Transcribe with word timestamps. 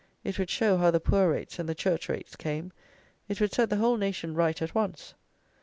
It 0.23 0.39
would 0.39 0.49
show 0.49 0.77
how 0.77 0.89
the 0.89 0.99
poor 0.99 1.29
rates 1.31 1.59
and 1.59 1.69
the 1.69 1.75
church 1.75 2.09
rates 2.09 2.35
came. 2.35 2.71
It 3.27 3.39
would 3.39 3.53
set 3.53 3.69
the 3.69 3.77
whole 3.77 3.97
nation 3.97 4.33
right 4.33 4.59
at 4.59 4.73
once. 4.73 5.13